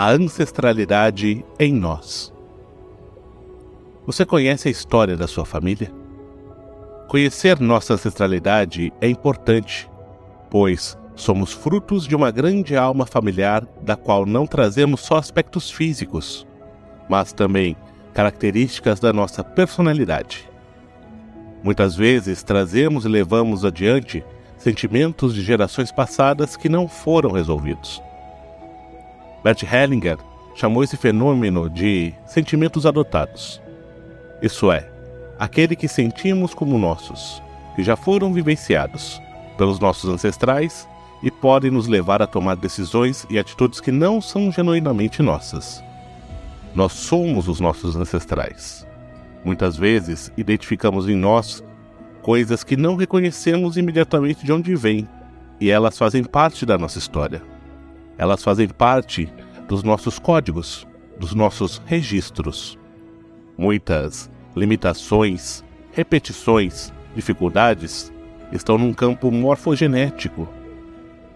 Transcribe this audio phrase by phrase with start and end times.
[0.00, 2.32] a ancestralidade em nós.
[4.06, 5.90] Você conhece a história da sua família?
[7.08, 9.90] Conhecer nossa ancestralidade é importante,
[10.48, 16.46] pois somos frutos de uma grande alma familiar da qual não trazemos só aspectos físicos,
[17.10, 17.76] mas também
[18.14, 20.48] características da nossa personalidade.
[21.60, 24.24] Muitas vezes trazemos e levamos adiante
[24.56, 28.00] sentimentos de gerações passadas que não foram resolvidos.
[29.48, 30.18] Bert Hellinger
[30.54, 33.62] chamou esse fenômeno de sentimentos adotados.
[34.42, 34.90] Isso é,
[35.38, 37.42] aquele que sentimos como nossos,
[37.74, 39.22] que já foram vivenciados
[39.56, 40.86] pelos nossos ancestrais
[41.22, 45.82] e podem nos levar a tomar decisões e atitudes que não são genuinamente nossas.
[46.74, 48.86] Nós somos os nossos ancestrais.
[49.42, 51.64] Muitas vezes identificamos em nós
[52.20, 55.08] coisas que não reconhecemos imediatamente de onde vêm,
[55.58, 57.47] e elas fazem parte da nossa história.
[58.18, 59.32] Elas fazem parte
[59.68, 60.86] dos nossos códigos,
[61.18, 62.76] dos nossos registros.
[63.56, 68.12] Muitas limitações, repetições, dificuldades
[68.52, 70.48] estão num campo morfogenético.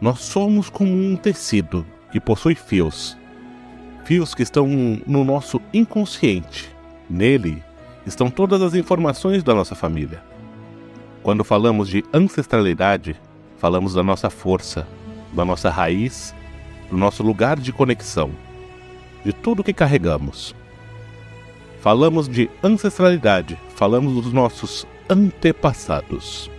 [0.00, 3.16] Nós somos como um tecido que possui fios.
[4.04, 4.66] Fios que estão
[5.06, 6.74] no nosso inconsciente.
[7.08, 7.62] Nele
[8.04, 10.22] estão todas as informações da nossa família.
[11.22, 13.14] Quando falamos de ancestralidade,
[13.58, 14.88] falamos da nossa força,
[15.32, 16.34] da nossa raiz,
[16.92, 18.30] do nosso lugar de conexão,
[19.24, 20.54] de tudo que carregamos.
[21.80, 26.50] Falamos de ancestralidade, falamos dos nossos antepassados.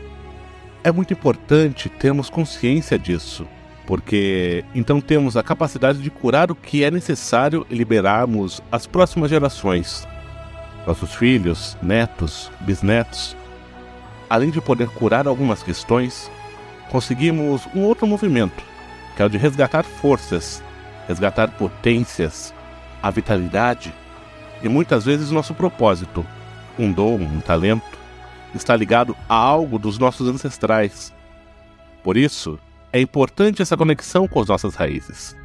[0.83, 3.47] É muito importante termos consciência disso,
[3.85, 9.29] porque então temos a capacidade de curar o que é necessário e liberarmos as próximas
[9.29, 10.07] gerações,
[10.87, 13.37] nossos filhos, netos, bisnetos.
[14.27, 16.29] Além de poder curar algumas questões,
[16.89, 18.72] conseguimos um outro movimento,
[19.15, 20.63] que é o de resgatar forças,
[21.07, 22.53] resgatar potências,
[23.01, 23.93] a vitalidade
[24.61, 26.25] e muitas vezes nosso propósito,
[26.79, 27.97] um dom, um talento,
[28.55, 31.13] está ligado a algo dos nossos ancestrais.
[32.01, 32.57] Por isso,
[32.91, 35.35] é importante essa conexão com as nossas raízes.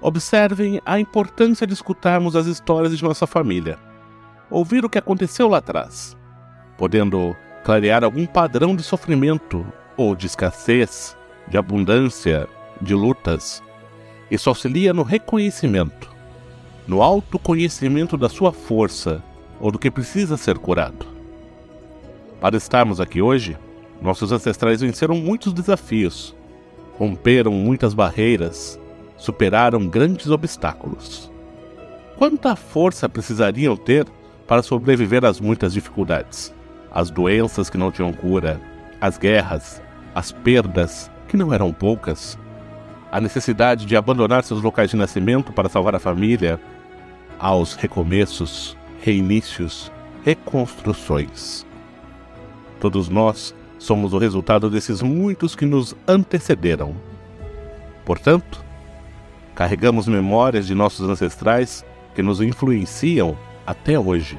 [0.00, 3.78] Observem a importância de escutarmos as histórias de nossa família,
[4.50, 6.16] ouvir o que aconteceu lá atrás,
[6.76, 7.34] podendo
[7.64, 9.66] clarear algum padrão de sofrimento
[9.96, 11.16] ou de escassez,
[11.48, 12.48] de abundância,
[12.80, 13.62] de lutas.
[14.30, 16.16] Isso auxilia no reconhecimento
[16.86, 19.22] no autoconhecimento da sua força
[19.60, 21.06] ou do que precisa ser curado.
[22.40, 23.56] Para estarmos aqui hoje,
[24.00, 26.34] nossos ancestrais venceram muitos desafios,
[26.98, 28.78] romperam muitas barreiras,
[29.16, 31.30] superaram grandes obstáculos.
[32.16, 34.06] Quanta força precisariam ter
[34.46, 36.54] para sobreviver às muitas dificuldades,
[36.90, 38.60] às doenças que não tinham cura,
[39.00, 39.82] às guerras,
[40.14, 42.38] às perdas, que não eram poucas,
[43.10, 46.60] a necessidade de abandonar seus locais de nascimento para salvar a família,
[47.38, 49.90] aos recomeços, reinícios,
[50.24, 51.66] reconstruções.
[52.80, 56.94] Todos nós somos o resultado desses muitos que nos antecederam.
[58.04, 58.64] Portanto,
[59.54, 64.38] carregamos memórias de nossos ancestrais que nos influenciam até hoje.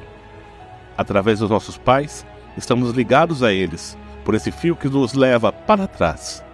[0.96, 2.26] Através dos nossos pais,
[2.56, 6.44] estamos ligados a eles por esse fio que nos leva para trás.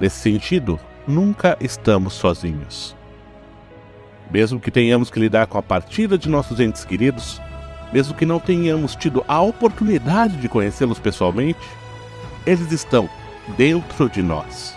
[0.00, 2.96] Nesse sentido, nunca estamos sozinhos.
[4.30, 7.40] Mesmo que tenhamos que lidar com a partida de nossos entes queridos,
[7.92, 11.58] mesmo que não tenhamos tido a oportunidade de conhecê-los pessoalmente,
[12.46, 13.08] eles estão
[13.56, 14.76] dentro de nós.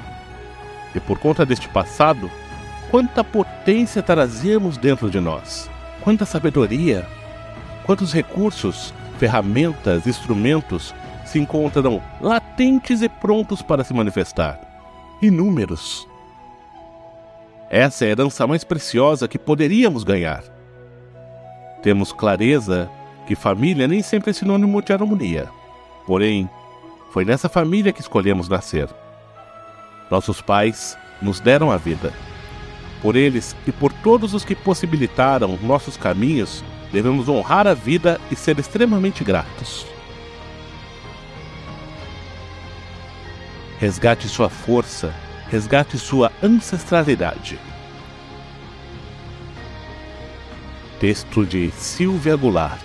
[0.95, 2.31] E por conta deste passado,
[2.89, 5.69] quanta potência trazemos dentro de nós,
[6.01, 7.05] quanta sabedoria,
[7.85, 10.95] quantos recursos, ferramentas, instrumentos
[11.25, 14.70] se encontram latentes e prontos para se manifestar.
[15.21, 16.07] Inúmeros.
[17.69, 20.43] Essa é a herança mais preciosa que poderíamos ganhar.
[21.83, 22.89] Temos clareza
[23.27, 25.47] que família nem sempre é sinônimo de harmonia.
[26.07, 26.49] Porém,
[27.11, 28.89] foi nessa família que escolhemos nascer.
[30.09, 32.11] Nossos pais nos deram a vida.
[32.99, 38.35] Por eles e por todos os que possibilitaram nossos caminhos, devemos honrar a vida e
[38.35, 39.85] ser extremamente gratos.
[43.81, 45.11] Resgate sua força
[45.49, 47.59] resgate sua ancestralidade.
[50.99, 52.83] Texto de Silvia Goulart